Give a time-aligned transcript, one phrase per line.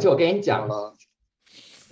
[0.00, 0.94] 真的，而且我跟你讲好，了，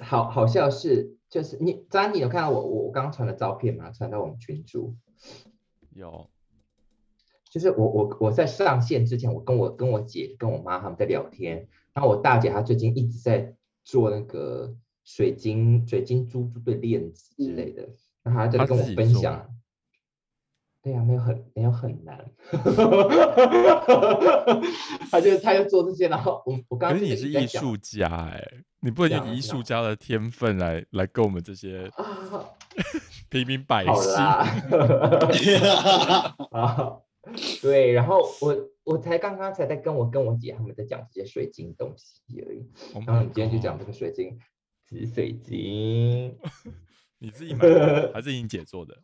[0.00, 3.90] 好好笑是，就是你，张你有看到我我我刚传的照片吗？
[3.90, 4.96] 传到我们群组。
[5.92, 6.28] 有
[7.50, 13.54] 就是我我我在上线之前，我跟我跟我姐跟我妈他们在聊天，然后我大姐她最近一直在
[13.84, 17.88] 做那个水晶水晶珠珠的链子之类的，
[18.22, 19.48] 然后她在跟我分享。
[20.88, 22.18] 对呀、没有很没有很难，
[25.10, 28.42] 他就他就做这些，然后我我刚刚可是你是艺术家哎、
[28.80, 32.42] 你不能用艺术家的天分来来跟我们这些啊，
[33.28, 34.14] 平民百好姓。
[36.52, 36.96] 啊，
[37.60, 44.38] 对，然后我我才刚刚才在跟我跟我姐他们在讲这些水晶东西而已，Oh 然后你今天就讲这个水晶
[44.86, 46.34] 紫水晶，
[47.18, 48.96] 你自己买的还是你姐做的？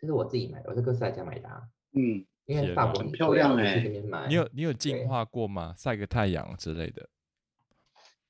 [0.00, 1.62] 这是我自己买的，我在哥斯达黎加买的、啊，
[1.92, 4.26] 嗯，因为法国很漂亮贵啊我就去欸这边买。
[4.28, 5.74] 你有你有净对化过吗？
[5.76, 7.08] 晒个太阳之类的？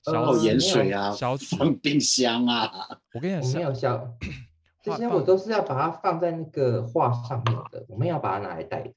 [0.07, 1.57] 呃泡盐水啊，消磁。
[1.57, 2.71] 放冰箱啊，
[3.13, 4.17] 我跟你我没，有消，
[4.83, 8.93] 这些我都是要把它放在那个画上面的，我们要把它拿来带的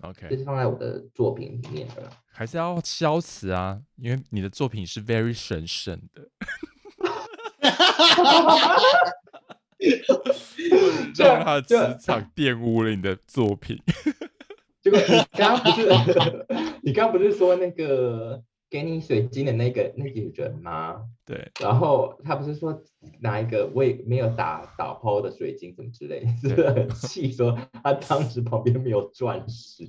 [0.00, 2.10] ，OK，是放在我的作品里面的啦。
[2.32, 6.28] 还是要消磁啊，因为你的作品是 very 神圣的，
[11.14, 13.80] 这让他的这磁场玷污了你的作品。
[14.82, 16.46] 结果你刚刚不是
[16.82, 21.02] 你刚刚不是说那个给你水晶的那个那个人吗？
[21.24, 22.82] 对，然后他不是说
[23.20, 29.84] 拿一个未没有打打抛的水晶什么之类的，是不是很气说他当时旁边没有钻石？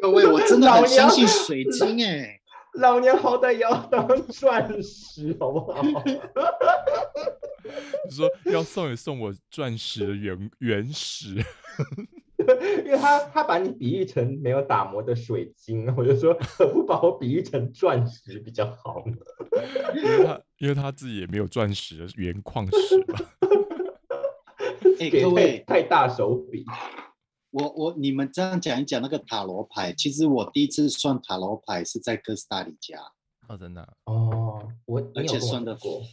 [0.00, 2.39] 各位，我真的老很相信水晶哎、
[2.74, 5.82] 老娘好歹也要当钻石好不好？
[8.08, 11.34] 你说要送也送我钻石的原原石，
[12.84, 19.14] 因为他他把你比喻成没有打磨的水晶，我就说何不把我比喻成钻石比较好呢？
[19.94, 23.18] 因为他因为他自己也没有钻石的原矿石嘛。
[24.98, 26.64] 给太哎各位太大手笔，
[27.50, 33.00] 我我你们这样讲一讲那个塔罗牌，其实我第一次算塔罗牌是在哥斯达黎加，
[33.48, 36.06] 哦，真的啊、哦，我而且算的说过，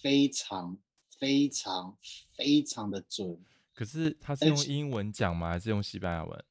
[0.00, 0.78] 非常
[1.18, 1.96] 非常
[2.36, 3.38] 非常的准。
[3.74, 5.50] 可是他是用英文讲吗？
[5.50, 6.44] 还是用西班牙文？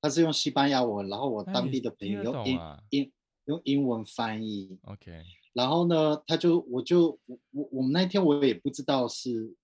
[0.00, 3.12] 他是用西班牙文，然后我当地的朋友用英啊英
[3.46, 5.22] 用英文翻译，OK，
[5.52, 9.54] 然后呢，他就我就我我我们那天我也不知道是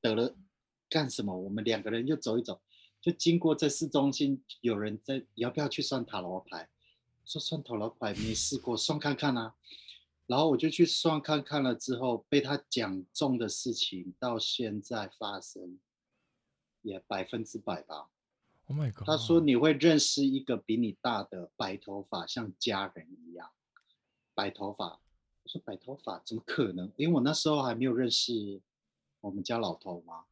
[0.00, 0.34] 得了
[0.88, 2.60] 干什么，我们两个人就走一走，
[3.00, 6.68] 就经过这市中心，有人在要不要去算塔罗牌？
[7.24, 9.54] 说算塔罗牌没试过，算看看啊。
[10.26, 15.78] 然后我就去算看看了之后，被他讲中的事情到现在发生，
[16.82, 18.08] 也百分之百吧。
[18.66, 19.06] Oh my god！
[19.06, 23.50] 他说你会认识一个比你大的白头发，像家人一样。
[24.34, 25.00] 白头发，
[25.42, 26.92] 我说白头发怎么可能？
[26.96, 28.60] 因为我那时候还没有认识
[29.20, 30.26] 我们家老头嘛。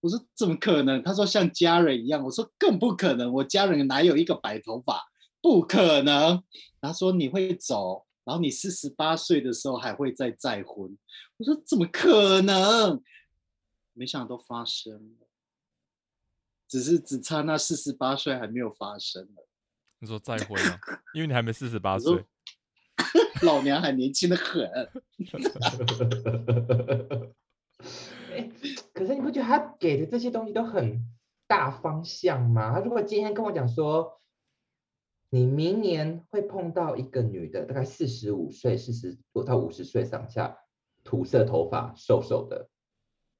[0.00, 1.02] 我说怎么可能？
[1.02, 2.22] 他说像家人一样。
[2.22, 5.10] 我说更不可能，我家人哪有一个白头发？
[5.40, 6.42] 不可能。
[6.80, 10.96] 他说你会走，然后你四十八岁的时候还会再再婚。
[11.36, 13.02] 我说怎么可能？
[13.92, 15.26] 没想到都发生了。
[16.66, 19.46] 只是只差那四十八岁还没有发生了，
[19.98, 20.78] 你说再婚了，
[21.12, 22.24] 因为你还没四十八岁。
[23.42, 24.70] 老娘还年轻的很。
[28.32, 28.50] 哎，
[28.94, 31.04] 可是你不觉得他给的这些东西都很
[31.46, 32.72] 大方向吗？
[32.72, 34.18] 他如果今天跟我讲说，
[35.30, 40.56] 你明年会碰到一个女的，大概四十五岁、四十到五十岁上下，
[41.04, 42.68] 土色头发、瘦瘦的，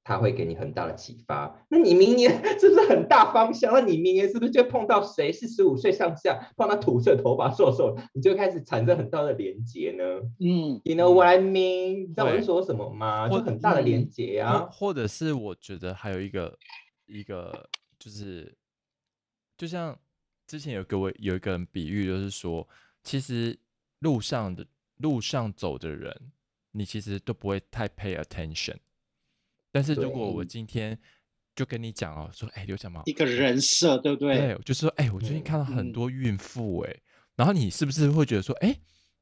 [0.03, 1.65] 他会给你很大的启发。
[1.69, 3.71] 那你明年 是不是很大方向？
[3.73, 10.03] 那你明年是不是就碰到谁是十五岁上下，碰到土色头发、瘦瘦，你就开始产生很大的连结呢
[10.39, 12.01] 嗯，？You know what I mean？
[12.01, 13.29] 你知道我会是说什么吗？
[13.29, 14.69] 就或很大的连嗯或结啊。
[14.71, 16.57] 或者是我觉得还有一个
[17.05, 18.55] 一个就是，
[19.57, 19.97] 就像
[20.47, 22.67] 之前有给我有一个人比喻，就是说，
[23.03, 23.57] 其实
[23.99, 24.65] 路上的
[24.97, 26.31] 路上走的人，
[26.71, 28.75] 你其实都不会太 pay attention。
[29.71, 30.97] 但是如果我今天
[31.55, 34.37] 就跟你讲哦，说，哎，刘小毛，一个人设，对不对？
[34.37, 36.95] 对，就是说，哎、我最近嗯看到很嗯多孕妇，哎、
[37.35, 38.75] 然后你是不是会觉得说，哎、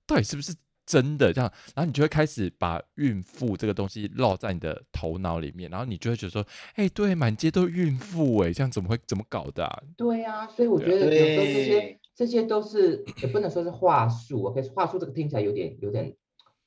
[0.05, 0.53] 到底是不是
[0.85, 1.51] 真的这样？
[1.75, 9.83] 然后你就会开始把孕妇这个东西烙在你的头脑里面，然后你就会觉得说，哎、对，满街都是孕妇，哎，这样怎么会怎么搞的、啊？
[9.97, 16.15] 对啊、所以我觉得有时候这些这些都是也不能说是话术，OK，话术这个听起来有点有点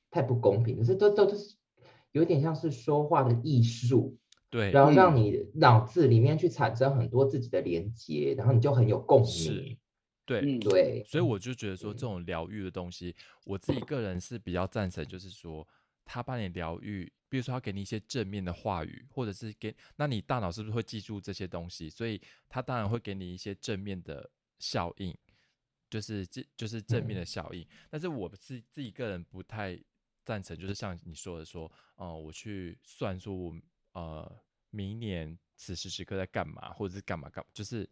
[0.09, 1.55] 太不公平，可是都都都是
[2.13, 4.17] 有点像是说话的艺术，
[4.49, 9.77] 对，然后让嗯你脑子里面去产生很多自己的连接，然后你就很有共鸣是。
[10.25, 13.13] 对，嗯，对，所以我就觉得说，嗯这种疗愈的东西，
[13.43, 15.67] 我自己个人是比较赞成，就是说，
[16.05, 21.89] 他帮你疗愈，比如说他给你一些正面的话语，或者是给，那你大脑是不是会记住这些东西？
[21.89, 24.29] 所以他当然会给你一些正面的
[24.59, 25.13] 效应，
[25.89, 27.67] 就是这就是正面的嗯效应。
[27.89, 29.77] 但是我是自己个人不太
[30.23, 33.55] 赞成，就是像你说的说，哦、我去算说我
[33.93, 34.39] 呃
[34.69, 37.89] 明年此时此刻在干嘛，或者是干嘛干嘛，就是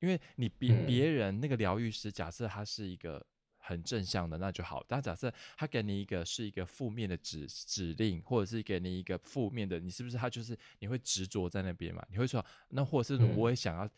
[0.00, 3.24] 因为你别嗯别人那个疗愈师，假设他是一个
[3.56, 4.84] 很正向的，那就好。
[4.88, 12.04] 但假设他给你一个是一个负面的指指令，或者是给你一个负面的，你是不是他就是你会执着在那边嘛？
[12.10, 13.88] 你会说，那或者是嗯我也想要，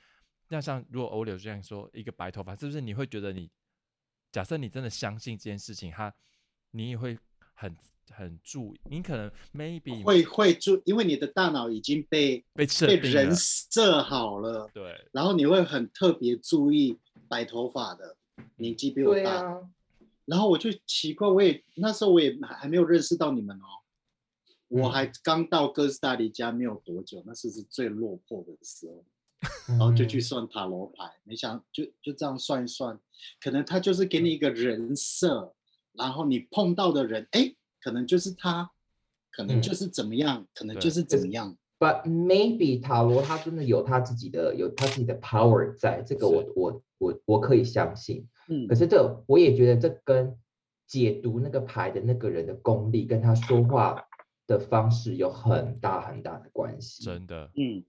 [0.49, 3.51] 那像如果欧柳这样说，一个白头发，是不是你会觉得你，
[4.31, 6.15] 假设你真的相信这件事情，他
[6.73, 7.19] 你也会
[7.55, 7.75] 很
[8.11, 16.99] 很注意，你可能 maybe 会会注，因为你的大脑已经被被设被人，设好了，对然后你会很特别注意
[17.29, 18.17] 白头发的，
[18.57, 19.61] 年纪比我大，啊，
[20.27, 23.67] 然后我就奇怪，我也那时候我也还没有认识到你们哦，
[24.69, 24.93] 我嗯。
[24.93, 29.05] 还刚到哥斯达黎加没有多久，那是是最落魄的时候，
[29.69, 30.21] 然后就去嗯。
[30.21, 32.99] 算塔罗牌，没想就就这样算一算，
[33.41, 35.54] 可能他就是给你一个人设，
[35.97, 38.71] 然后你碰到的人，哎，可能就是他，
[39.31, 48.29] 可能嗯就是怎么样，可能就是怎么样，But maybe 塔罗他真的有他自己的有他自己的 power 在，这个我我我我可以相信。
[48.49, 50.37] 嗯可，是这我也觉得这跟
[50.87, 54.05] 解读那个牌的那个人的功力跟他说话
[54.47, 57.05] 的方式有很大很大的关系。
[57.05, 57.51] 真的。
[57.57, 57.83] 嗯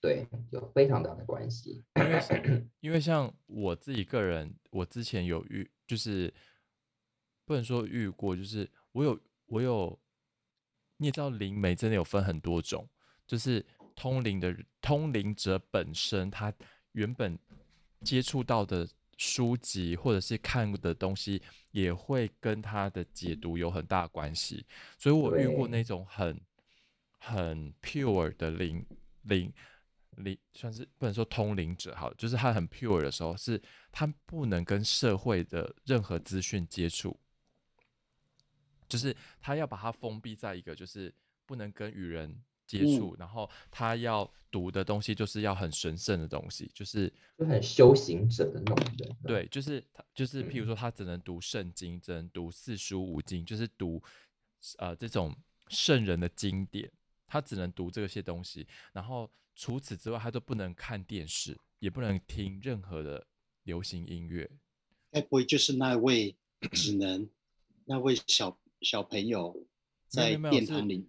[0.00, 1.82] 对，有非常大的关系。
[1.94, 2.42] 因为像
[2.80, 6.30] 因为像我自己个人，我之前有遇，就是
[7.44, 9.98] 不能说遇过，就是我有我有，
[10.96, 12.88] 你也知道灵媒真的有分很多种，
[13.26, 13.64] 就是
[13.94, 16.52] 通灵的通灵者本身他
[16.92, 17.38] 原本
[18.02, 24.66] 接触到的书籍或者是看的东西，也会跟他的解读有很大关系，
[24.98, 26.40] 所以我遇过那种很
[27.18, 28.84] 很 pure 的灵
[29.22, 29.52] 灵
[30.16, 33.60] 灵，算是不能说通灵者好，就是他很 pure 的时候，是
[33.92, 37.18] 他不能跟社会的任何资讯接触，
[38.88, 41.12] 就是他要把它封闭在一个就是
[41.46, 49.16] 不能跟与人接嗯触，然后他要读的东西就是要很神圣的东西，就是就很修行者的那种人啊。
[49.26, 54.02] 对，就是他，就是譬如嗯说，他只能读圣经，只能读四书五经，就是读
[54.78, 55.34] 呃这种
[55.68, 56.90] 圣人的经典，
[57.26, 58.66] 他只能读这些东西。
[58.92, 63.26] 然后除此之外，他都不能看电视，也不能听任何的
[63.64, 64.50] 流行音乐。
[65.10, 66.34] 该不会就是那位
[66.72, 67.28] 只能
[67.84, 69.66] 那位小小朋友
[70.06, 71.08] 在殿堂里，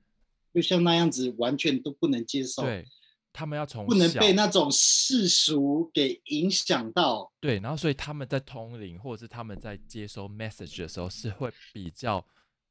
[0.54, 2.88] 就像那样子，完全都不能接受，对
[3.34, 7.32] 他们要从不能被那种世俗给影响到。
[7.42, 12.26] 对，然后所以他们在通灵或者是他们在接收 message 的时候是会比较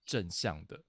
[0.06, 0.82] 正向的，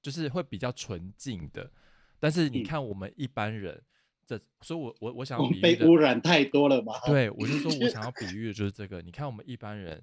[0.00, 1.70] 就是会比较纯净的。
[2.18, 3.80] 但是你嗯看我们一般人，
[4.26, 6.94] 这所以我我我想比喻的被污染太多了嘛？
[7.06, 9.02] 对，我就说我想要 比喻的就是这个。
[9.02, 10.02] 你看我们一般人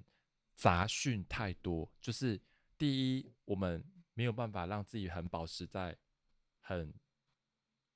[0.54, 2.40] 杂讯太多，就是
[2.78, 5.96] 第一，我们没有办法让自己很保持在
[6.60, 6.92] 很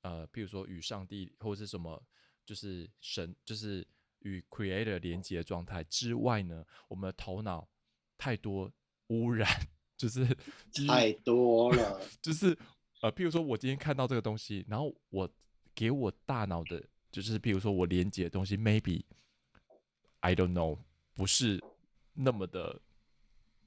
[0.02, 2.02] 呃，譬如说与上帝或是什么，
[2.44, 3.86] 就是神，就是
[4.20, 7.68] 与 Creator 连接的状态之外呢，我们的头脑
[8.16, 8.72] 太多
[9.08, 9.48] 污染，
[9.96, 10.26] 就是
[10.70, 12.00] 就是太多了。
[12.22, 12.56] 就是
[13.02, 15.30] 呃，譬如说我今天看到这个东西，然后我
[15.74, 19.04] 给我大脑的，就是譬如说我连接的东西，maybe
[20.20, 20.78] I don't know，
[21.14, 21.62] 不是
[22.14, 22.80] 那么的，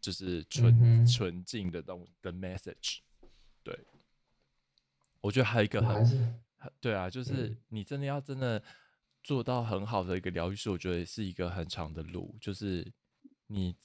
[0.04, 3.00] 就是纯、嗯纯净的东的 message。
[3.64, 3.74] 对，
[5.22, 6.44] 我觉得还有一个很
[6.82, 8.62] 对啊，就是嗯你真的要真的
[9.24, 12.92] 做到很好的一个疗愈师，我觉得是一个很长的路，就是
[13.48, 13.78] 你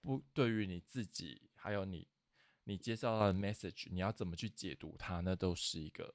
[0.00, 2.06] 不对于你自己，还有你
[2.62, 6.14] 你接受到的 message，你要怎么去解读它，那都是一个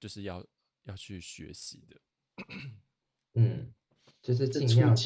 [0.00, 0.42] 就是要
[0.84, 2.00] 要去学习的。
[3.34, 3.74] 嗯，
[4.22, 4.96] 就是尽量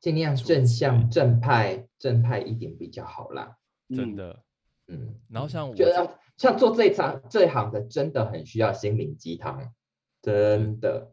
[0.00, 3.56] 尽量正向正派正派一点比较好啦。
[3.88, 4.42] 嗯真的。
[4.88, 9.72] 嗯，然后嗯像我这觉得像做这一场这一行的，真的很需要心灵鸡汤，
[10.20, 11.08] 真的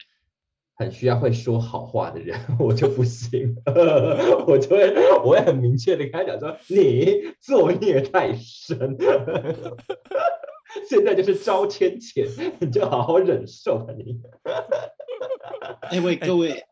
[0.75, 3.55] 很需要会说好话的人， 我就不行，
[4.47, 8.97] 我就会我会很明确的跟他讲说，你作孽太深，
[10.89, 12.27] 现在就是招天谴，
[12.59, 14.19] 你就好好忍受吧你。
[15.91, 16.63] 哎喂，各位，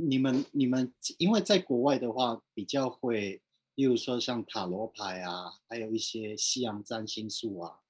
[0.00, 3.42] 你们你们，因为在国外的话比较会，
[3.74, 7.80] 例如说像塔罗牌啊，还有一些西洋占星术啊。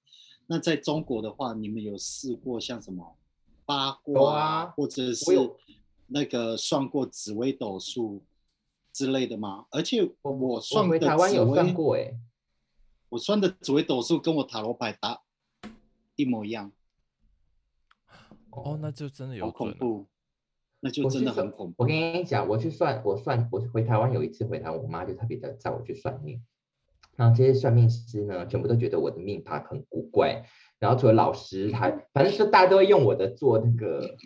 [0.46, 3.16] 那在中国的话，你们有试过像什么
[3.66, 5.24] 八卦啊或者是
[6.06, 8.22] 那个算过紫微斗数
[8.94, 9.66] 之类的吗？
[9.70, 12.18] 而且我我算回的紫台湾有算，过哎，
[13.10, 15.22] 我算的紫微斗数跟我塔罗牌答
[16.16, 16.72] 一模一样，
[18.50, 19.50] 哦，那就真的有。
[19.50, 20.06] 恐怖，
[20.80, 21.74] 那就真的很恐怖。
[21.78, 26.42] 我跟你讲，我去算，我算，我回台湾有一次回台湾，我妈就特别的载我去算命，
[27.16, 30.44] 然后这些算命师呢，全部都觉得我的命盘很古怪，
[30.78, 34.16] 然后除了老师还，反正就大家都会用我的做那个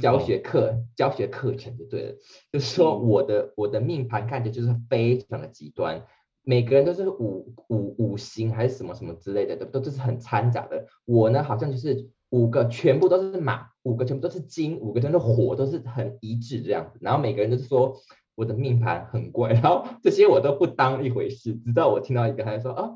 [0.00, 2.14] 教学课教学课程就对了，
[2.52, 6.04] 就是说嗯我的我的命盘看起来就是非常的极端，
[6.44, 10.86] 每个人都是五五五行还是什么什么之类的，都都是很掺杂的。
[11.04, 16.98] 我呢好像就是五个全部都是马，五个全部都是金，五个全都是火，都是很一致这样子。
[17.00, 17.96] 然后每个人都是说
[18.34, 22.90] 我的命盘很怪，然后这些我都不当一回事，直到我听到一个他就说啊，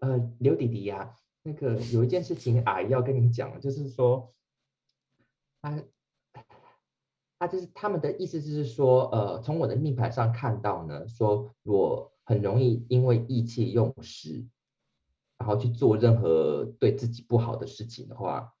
[0.00, 4.32] 呃，刘弟弟呀、那个有一件事情阿姨要跟你讲，就是说，
[5.62, 5.82] 他
[7.38, 14.46] 他就是他们的意思就是说，呃，从我的命盘上看到呢，说我很容易因为意气用事，
[15.38, 18.52] 然后去做任何对自己不好的事情的话，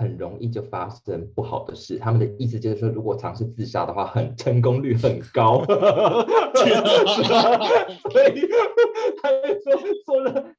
[0.00, 1.98] 很容易就发生不好的事。
[1.98, 5.62] 他们的意思就是说，如果尝试自杀的话，很成功率很高。
[5.68, 5.76] 所
[8.28, 8.48] 以
[9.22, 10.52] 他就说做了。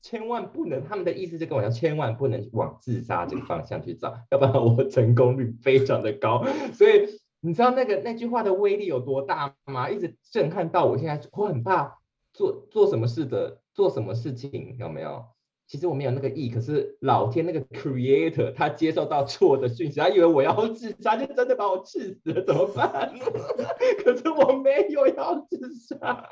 [0.00, 6.42] 千万不能，他们的意思就跟我讲，千万不能往自杀这个方向去找，要不然我成功率非常的高。
[6.72, 7.06] 所以
[7.40, 9.90] 你知道那个那句话的威力有多大吗？
[9.90, 11.98] 一直震撼到我现在，我很怕
[12.32, 15.26] 做做什么事的，做什么事情有没有？
[15.68, 23.12] 其实我没有那个意，可是老天那个 creator 他接受到错的讯息，他以为我要自杀，就真的把我气死了，怎么办？
[24.02, 25.98] 可是我没有要自杀，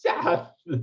[0.00, 0.80] 吓死！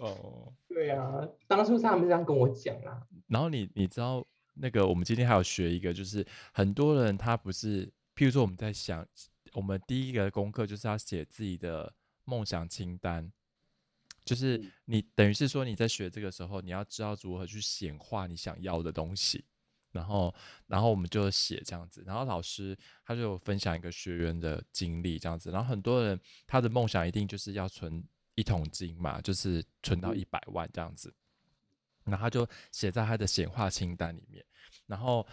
[0.00, 3.02] 哦，对啊，当初他们这样跟我讲啊。
[3.28, 9.06] 然后你你知道那个，我们今天还有学一个，就是很多人他不是，譬如说我们在想，
[9.52, 11.92] 我们第一个功课就是要写自己的
[12.24, 13.30] 梦想清单，
[14.26, 14.72] 就是嗯。
[14.84, 19.42] 你等于是说你在学这个时候，你要知道如何去显化你想要的东西。
[19.92, 20.34] 然后，
[20.66, 28.04] 然后我们就写这样子，然后老师他就有分享一个学员的经历这样子，然后很多人他的梦想一定就是要存
[28.34, 30.18] 一桶金嘛，就是存到嗯。
[30.18, 31.10] 一百万这样子，
[32.04, 34.44] 然后他就写在他的显化清单里面，
[34.86, 35.26] 然后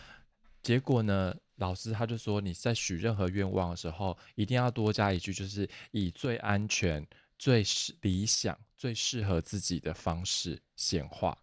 [0.62, 7.06] 结果呢，老师他就说你在许任何愿望的时候，一定要多加一句，就是以最安全、
[7.38, 11.38] 最适理想、最适合自己的方式显化。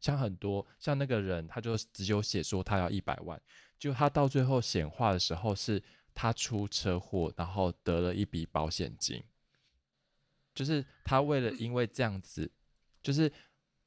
[0.00, 3.40] 像很多像那个人，他就只有写说他要一百万，
[3.78, 5.82] 就他到最后显化的时候，是
[6.14, 9.22] 他出车祸，然后得了一笔保险金。
[10.54, 12.50] 就是他为了因为这样子，
[13.02, 13.30] 就是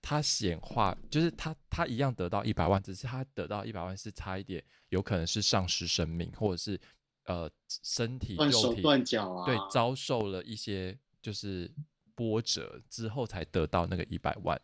[0.02, 6.80] 他显化，就是他他一样得到一百万，只是他得到一百万是差一点，有可能是丧失生命，或者是
[7.24, 11.72] 呃身体肉体断脚啊，对遭受了一些就是
[12.16, 14.60] 波折之后才得到那个一百万。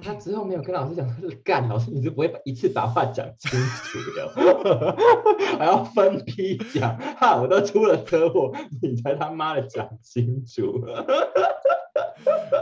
[0.00, 4.96] 他之后没有跟老师讲，他是干老师，你是不会把一次把话讲清楚的，
[5.58, 10.82] 还要分批讲，哈，我都出了车祸，你才他妈的讲清楚。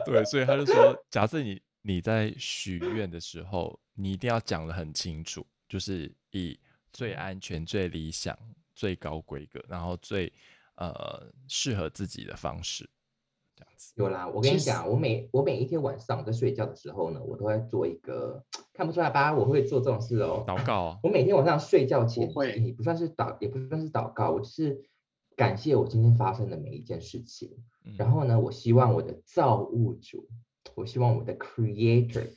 [0.04, 6.58] 对，所以他就说， 假设你你在许愿的时候，你一定要讲的很清楚，就是以
[6.92, 8.36] 最安全、最理想、
[8.74, 10.32] 最高规格，然后最
[10.80, 12.88] 呃适合自己的方式，
[13.54, 13.92] 这样子。
[13.96, 19.34] 有啦，我跟你讲，我每我每一天晚上在睡觉的时候呢，我都在做一个，看不出来吧？
[19.34, 20.44] 我会做这种事哦。
[20.46, 24.82] 祷告啊，我每天晚上睡觉前，会也不算是祷，也不算是祷告，我就是
[25.36, 27.50] 感谢我今天发生的每一件事情。
[27.84, 30.28] 嗯然后呢，我希望我的造物主，
[30.74, 32.30] 我希望我的 Creator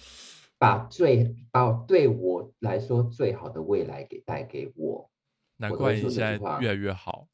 [0.58, 5.10] 把最把对我来说最好的未来给带给我
[5.56, 7.26] 难怪你现在越来越好。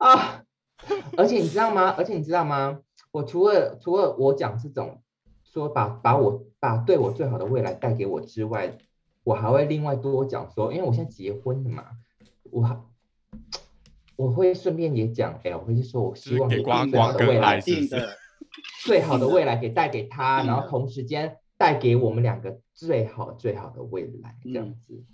[0.00, 0.42] 啊！
[1.16, 1.94] 而且你知道吗？
[1.96, 2.80] 而且你知道吗？
[3.12, 5.02] 我除了除了我讲这种
[5.44, 8.78] 说把把我把对我最好的未来带给我之外，
[9.24, 11.84] 我还会另外多讲说，因为我现在结婚了嘛，
[12.50, 12.80] 我还
[14.16, 18.16] 我会顺便也讲，哎，我会去说，我希望给你把光最好光的未来是是的，
[18.84, 25.04] 最好的未来给带给他，然后同时间带给我们两个最好最好的未来，这样嗯子。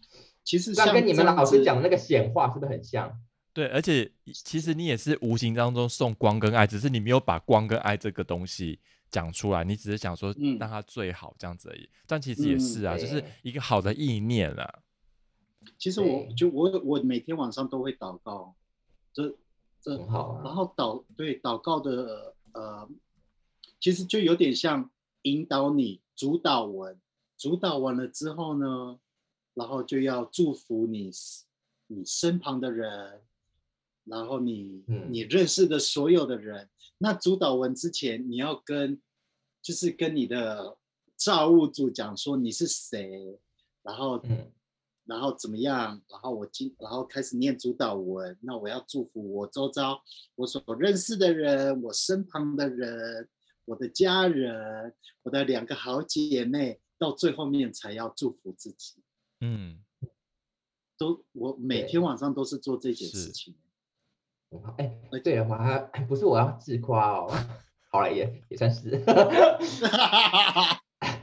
[0.44, 3.18] 其实像跟你们老师讲的那个显化是不是很像？
[3.56, 8.78] 对，而且其实你也是无形当中送光跟爱，只是你没有把光跟爱这个东西
[9.10, 11.88] 讲出来，你只是想说嗯让它最好这样子而已。
[12.06, 14.80] 但其实也嗯是啊，就是一个好的意念啊。
[15.78, 18.54] 其实我就我我每天晚上都会祷告，
[19.14, 19.34] 这
[19.80, 20.42] 这很好啊。
[20.44, 22.86] 然后祷对祷告的呃，
[23.80, 24.90] 其实就有点像
[25.22, 27.00] 引导你主导文，
[27.38, 28.98] 主导完了之后呢，
[29.54, 31.10] 然后就要祝福你
[31.86, 33.22] 你身旁的人，
[34.06, 36.70] 然后你、嗯你认识的所有的人。
[36.98, 39.00] 那主导文之前，你要跟
[39.60, 40.78] 就是跟你的
[41.16, 43.38] 造物主讲说你是谁，
[43.82, 44.50] 然后嗯
[45.04, 46.02] 然后怎么样？
[46.08, 50.02] 然后我今然后开始念主导文，那我要祝福我周遭
[50.34, 53.28] 我所认识的人，我身旁的人，
[53.66, 58.94] 我的家人，我的两个好姐妹，到最后面才要祝福自己。
[59.40, 59.84] 嗯，
[60.96, 63.54] 都我每天晚上都是做这件事情。
[64.50, 67.30] 很好，哎、而对了，我还不是我要自夸哦，
[67.90, 69.02] 好了，也也算是。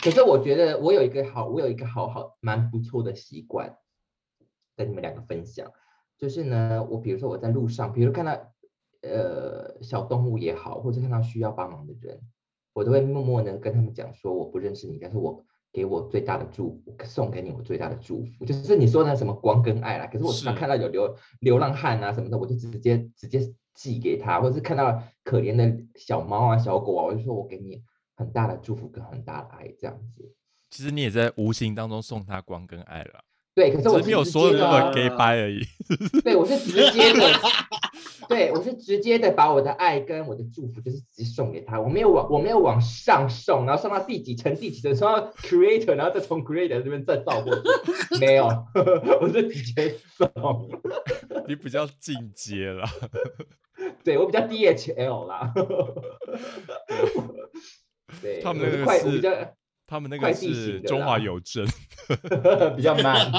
[0.02, 3.78] 可是我觉得我有一个好，我有一个好好蛮不错的习惯，
[4.76, 5.72] 跟你们两个分享，
[6.18, 8.34] 就是呢，我比如说我在路上，比如看到
[9.02, 12.20] 呃小动物也好，或者看到需要帮忙的人，
[12.74, 20.06] 我都会默默的跟他们讲说我不认识你，但是我给我最大的祝福，送给你我最大的祝福，就是你说的什么光跟爱啦。
[20.06, 23.42] 可是我常看到有流流浪汉啊什么的，我就直接直接
[23.74, 27.82] 寄给他，或者是看到可怜的小猫啊小狗啊，我就说我给你
[28.16, 30.32] 很大的祝福跟很大的爱这样子。
[30.70, 33.24] 其实你也在无形当中送他光跟爱了，
[33.56, 35.64] 对，可是我是没有说的那么哦 gay 掰而已。
[36.24, 37.28] 对，我是直接的，
[38.28, 48.46] 对我是直接的把我的爱跟我的祝福就是直接送给他，我没有往我没有往上送，然后送到第几层第几层，送到 creator，然后再从 creator 这边再倒过去，没有，
[49.22, 50.70] 我是直接送，
[51.48, 52.86] 你比较进阶了，
[54.04, 55.54] 对我比较 DHL 啦，
[58.22, 59.30] 对，他们那个是快，我比较
[59.86, 61.66] 他们那快个递是中华邮政，
[62.76, 63.30] 比较慢，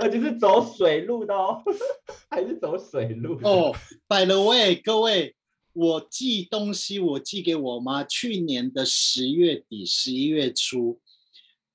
[0.00, 1.62] 而且是走水路的哦，
[2.30, 3.74] 还是走水路的哦
[4.08, 5.34] ，by the way，各位，
[5.72, 11.00] 我寄东西我寄给我妈，去年的十月底、十一月初，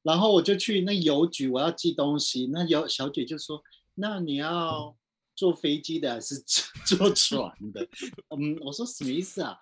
[0.03, 3.61] 然后我就去那邮局，我要寄东西，那邮小姐就说
[3.95, 4.95] ：“那你要
[5.35, 6.35] 坐飞机的还是
[6.85, 7.87] 坐船的？”
[8.35, 9.57] 嗯，我说什么意思啊？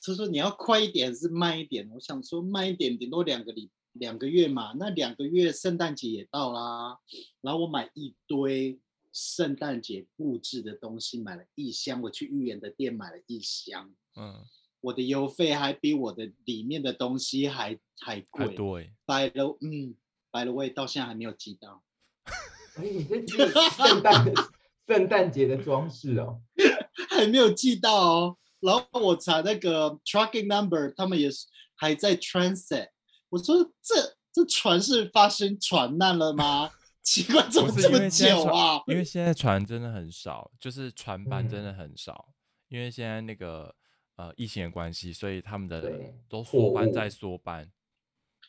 [0.00, 1.88] 她说你要快一点还是慢一点？
[1.94, 6.98] 我想说慢一点，顶多两个礼两个月嘛，那两个月圣诞节也到啦，
[7.40, 8.78] 然后我买一堆
[9.12, 14.44] 圣诞节布置的东西，买了一箱，我去预言的店买了一箱，嗯，
[14.80, 18.54] 我的邮费还比我的里面的东西还还还贵。
[18.54, 19.94] 多哎，by the 嗯
[20.30, 21.82] ，by the way，到现在还没有寄到，
[22.76, 23.36] 哎，你是寄
[23.76, 24.32] 圣诞的
[24.88, 26.40] 圣诞节的装饰哦。
[27.08, 28.36] 还没有寄到哦。
[28.60, 32.88] 然后我查那个 tracking number，他们也是还在 transit。
[33.34, 33.94] 我说这
[34.32, 36.70] 这船是发生船难了吗？
[37.02, 38.78] 奇怪，怎么这么因为现在久啊？
[38.78, 42.28] 船，因为现在船真的很少，就是船班真嗯的很少，
[42.68, 43.74] 因为现在那个
[44.14, 47.70] 呃疫情的关系，所以他们的对都缩班在缩班。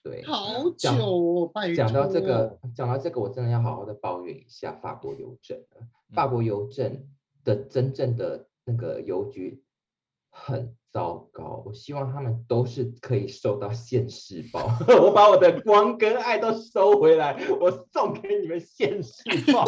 [0.03, 1.75] 对，好久哦，拜托。
[1.75, 5.87] 讲到这个，讲到这个，我真的要好好的抱怨一下法国邮政了。
[6.13, 7.09] 法嗯国邮政
[7.43, 9.63] 的真正的那个邮局
[10.29, 14.61] 很糟糕，我希望他们都是可以收到现世报。
[15.03, 19.65] 我把我的光跟爱都收回来， 我送给你们现世报。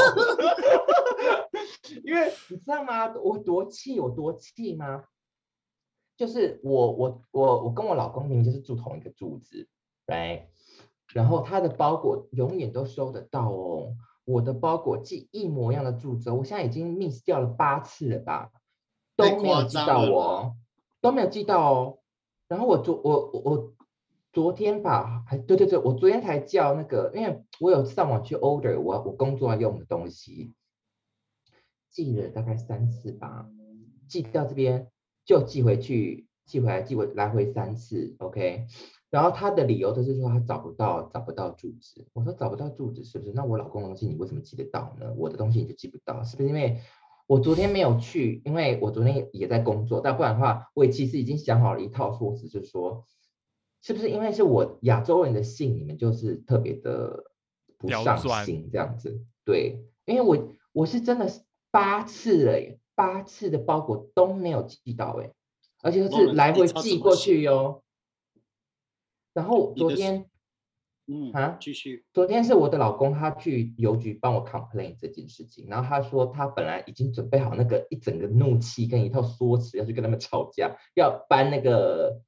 [2.06, 3.14] 因为你知道吗？
[3.22, 5.04] 我多气，我多气吗？
[6.16, 9.68] 就是我我我我跟我老公明明就是住同一个住子
[10.08, 10.44] ，right？
[11.14, 13.94] 然后他的包裹永远都收得到哦。
[14.24, 18.50] 我的包裹寄一模一样的柱子哦，我现在已经 miss 掉了八次了吧，
[19.18, 20.56] 都没有夸张寄到我
[21.08, 22.00] 都没有寄到哦。
[22.48, 23.74] 然后我昨我我
[24.32, 30.54] 昨天吧，还对对对，我昨天才叫那个，因为我有上网去 order 我我工作要用的东西，
[31.90, 33.50] 寄了大概三次吧，
[34.08, 34.88] 寄到这边
[35.26, 38.68] 就寄回去，寄回来，寄回来回三次，OK。
[39.10, 43.32] 然后他的理由就是说他找不到找不到住址，我说找不到住址是不是？
[43.32, 45.14] 那我老公的东西你为什么寄得到呢？
[45.18, 46.80] 我的东西你就寄不到，是不是因为
[47.28, 48.42] 我昨天没有去？
[48.46, 53.06] 因为我昨天也在工作，但不然的话，我也其实已经想好了一套说辞，就是说，
[53.82, 57.26] 是不是因为是我亚洲人的性，你们就是特别的
[57.78, 59.22] 不上心这样子？
[59.44, 61.30] 对，因为我我是真的
[61.70, 65.32] 八次了耶，八次的包裹都没有寄到哎，
[65.82, 67.84] 而且忘了是来回寄过去哟。
[69.34, 70.30] 然后昨天
[71.08, 72.06] 嗯啊继续。
[72.14, 82.22] 昨天是我的老公，他去邮局帮我 complain 这件事情，然后他说他本来已经准备好那个一整个怒气跟一套说辞要去跟他们吵架，要搬那个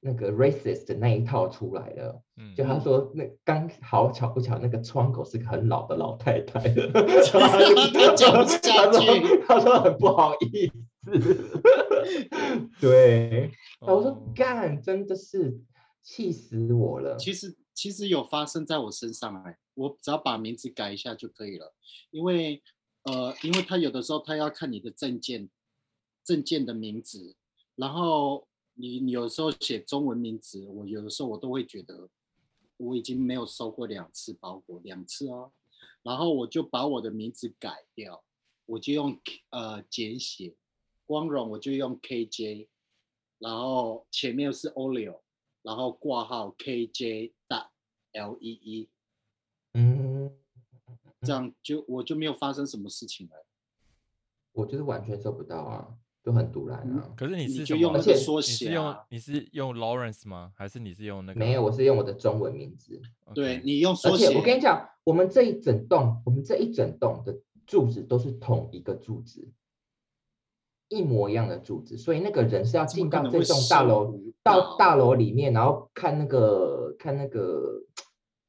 [0.00, 2.22] 那个 racist 的那一套出来了。
[2.36, 11.52] 嗯，就他嗯说那刚好巧不巧，那个窗口是个很老的老太太， 然后他就讲不下他说去他说很不好意思，
[12.78, 15.58] 对，然后我说哦干，真的是
[16.02, 17.16] 气死我了。
[17.16, 21.74] 其实其实有发生在我身上哎，我只要把名字改一下就可以了，
[22.10, 22.62] 因为
[23.02, 25.50] 呃，因为他有的时候他要看你的证件，
[26.24, 27.36] 证件的名字，
[27.74, 32.08] 然后你你有时候写中文名字，我有的时候我都会觉得
[32.78, 35.52] 我已经没有收过两次包裹，两次哦，
[36.02, 38.24] 然后我就把我的名字改掉，
[38.64, 40.56] 我就用呃简写，
[41.04, 42.68] 光荣我就用 KJ，
[43.38, 45.20] 然后前面是 Oleo。
[45.62, 47.32] 然后挂号 KJ
[48.16, 48.88] 大 LEE，
[49.74, 50.30] 嗯，
[51.22, 53.44] 这样就我就没有发生什么事情了。
[54.52, 55.86] 我就是完全收不到啊，
[56.24, 57.12] 就很突然啊。
[57.16, 60.52] 可是你是就用那而且你是用啊，你是用 Lawrence 吗？
[60.56, 61.38] 还是你是用那个？
[61.38, 63.00] 没有，我是用我的中文名字。
[63.34, 64.28] 对你用而缩写。
[64.28, 69.46] 且我跟你讲，我们这一整栋，我们这一整栋的柱子都是同一个柱子，
[70.88, 77.82] 一模一样的柱子，所以那个人是要进到这栋大楼到大楼里面，然后看那个看那个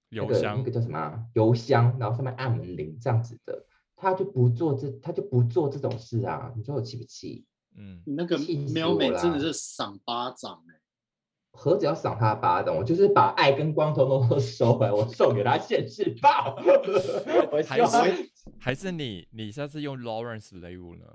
[0.10, 3.66] 那个那邮箱个叫什么啊邮箱，然后上面按门铃这样子的，
[3.96, 7.46] 他就不做这他就不做这种事啊，你说我气不气？
[7.76, 8.38] 嗯，你那个
[8.74, 10.80] 喵美真的是赏巴掌哎、
[11.52, 16.56] 何止要赏他巴掌，我就是把爱跟光头都都 收回来，我送给他现世报。
[17.52, 21.06] 我还是还是你你下次用 Lawrence 雷五呢？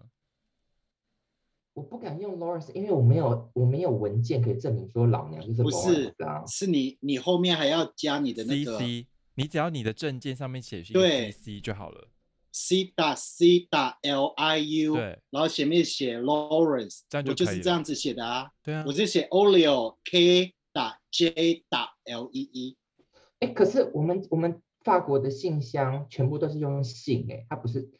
[1.74, 6.46] 我不敢用 Lawrence，因为我没有我没有文件可以证明说老娘就是不是 Lawrence 啊。
[6.46, 12.08] 是你你后面还要加你的那个 CC，你只要你的证件上面写是对 CC 就好了。
[12.54, 22.76] C 打 C 打 L I U，对然后前面写 Lawrence，这样就我就可以了是这样子写的啊，对啊我，是写 Olio K 打 J 打 L E E，
[23.40, 27.90] 哎，可是我们我们法国的信箱全部都是用姓，哎，它不是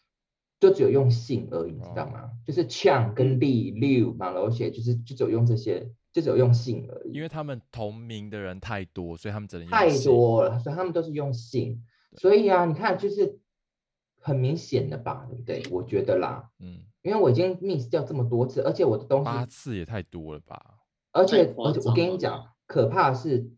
[0.63, 2.31] 就只有用姓而已，你知道吗？
[2.47, 7.15] 就是 Chang 跟 Li、Liu、马楼写，就是就只有用这些，就只有用姓而已。
[7.15, 9.89] 因为他们同名的人太多，所以他们只能用太。
[10.05, 11.83] 多了，所以他们都是用姓。
[12.17, 13.41] 所以啊，你看就是
[14.21, 15.63] 很明显的吧，对不对？
[15.73, 20.79] 我觉得啦，嗯，因为我已经 miss 掉这么多次，而且我的东西八，次也太多了吧？
[21.11, 23.51] 而且而且我跟你讲，可怕的是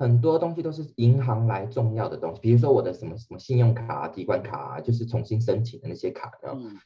[0.00, 6.80] 很多东西都是银行来重要的东西，比如说我的什么什么信用卡啊、提款卡啊，就是重新申请的那些卡，然后嗯，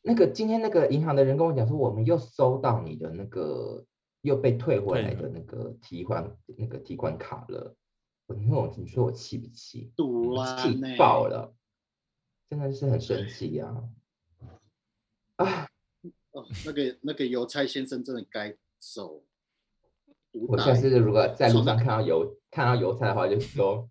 [0.00, 3.84] 那个今天那个银行的人跟我讲说，我们又收到你的那个
[4.22, 7.76] 又被退回来的那个提款那个提款卡了。
[8.26, 9.92] 我你说我你说我气不气？
[9.94, 11.54] 堵啊气，爆了，
[12.48, 13.84] 真的是很生气呀、
[15.36, 15.68] 啊！
[16.32, 19.22] 哦，那个那个邮差先生真的该走。
[20.48, 23.88] 我下次如果在路上 看到邮看到邮差的话，就说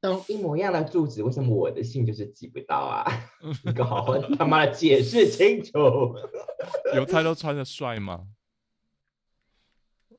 [0.00, 3.04] 但 一模一样的住址，为什么我的信就是寄不到啊？
[3.64, 6.14] 你给我好好他妈的解释清楚！
[6.94, 8.26] 邮差都穿的帅吗？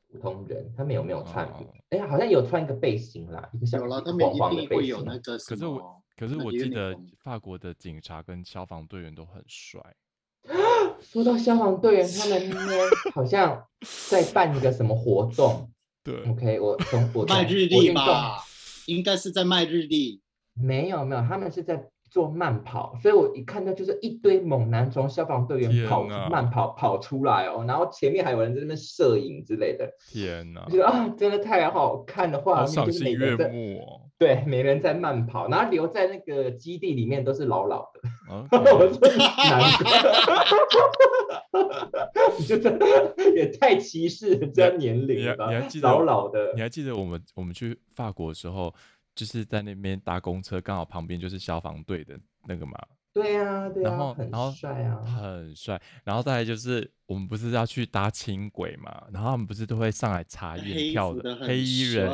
[0.10, 1.65] 普通人他们有没有穿哦？
[1.89, 4.95] 哎、好像有穿一个背心啦，一个像有了，一个他们一黄黄的背心。
[5.06, 9.80] 那个可是我，可是我记得法国的警察跟消防队员都很帅。
[11.01, 12.79] 说到消防队员，他们那天
[13.13, 13.65] 好像
[14.10, 15.69] 在办一个什么活动。
[16.03, 18.38] 对，OK，我从我从卖日历我运动吧，
[18.86, 20.21] 应该是在卖日历。
[20.53, 34.01] 没有没有，他们是在做慢跑，所以我一看到就是一堆猛男从消防队员跑慢跑跑出来哦，然后前面还有人在那边摄影之类的，天哪我，觉得啊，真的太好看的画面，就是赏心悦每个人在目哦。
[34.17, 39.29] 对，每人在慢跑，然后留在那个基地里面都是老老的，我说难
[41.51, 41.61] 怪，
[42.37, 42.85] 你就真的
[43.35, 45.79] 也太歧视人家年龄了吧 你还记？
[45.79, 46.53] 得老老的。
[46.55, 48.73] 你，还记得我们我们去法国的时候，
[49.15, 52.73] 就是在那边搭公车，刚好旁边就是消防队的那个嘛，
[53.13, 55.81] 对呀对呀，然后很然后帅啊，很帅。
[56.03, 62.11] 然后再来就是我们不是要去搭轻轨嘛，然后他们不是都会上来查验票的黑衣人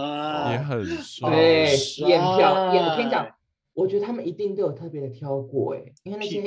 [0.52, 3.26] 也很帅，对，帅验票验，我跟你讲，
[3.74, 6.42] 我觉得他们一定都有特别的挑过哎，因为那些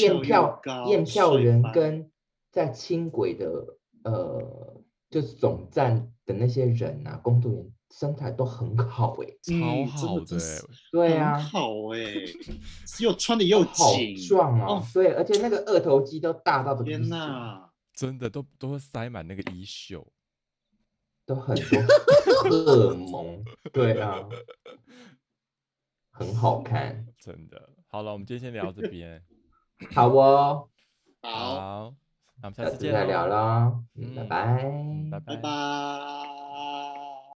[0.00, 2.10] 验票高验票帅人跟
[2.52, 10.36] 在轻轨的呃，就是总站的那些人啊，工作人员身材都很好哎，超好的
[10.92, 12.00] 对啊，好哎，
[13.00, 17.70] 又穿的又好紧，壮哦哦，对，而且那个二头肌都大到天，哪！
[17.94, 20.06] 真的都都会塞满那个衣袖。
[21.26, 21.78] 都很多
[22.48, 24.26] 荷尔蒙，对啊，
[26.18, 27.68] 很好看，真的。
[27.86, 29.22] 好了，我们今天先聊这边。
[29.94, 30.68] 好哦，
[31.22, 31.94] 好，好，
[32.42, 35.42] 那我们下下次见再聊啦，嗯，拜嗯拜，拜拜拜。
[35.42, 36.17] 拜。